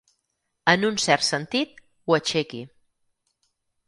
En 0.71 0.85
un 0.87 0.95
cert 1.03 1.27
sentit, 1.27 1.75
ho 2.07 2.15
aixequi. 2.17 2.63